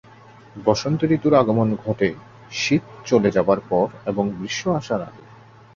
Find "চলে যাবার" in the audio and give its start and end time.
3.05-3.59